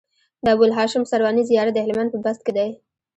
د 0.43 0.45
ابوالهاشم 0.53 1.03
سرواني 1.11 1.43
زيارت 1.49 1.73
د 1.75 1.79
هلمند 1.85 2.09
په 2.11 2.19
بست 2.25 2.41
کی 2.45 2.51
دی 2.57 2.69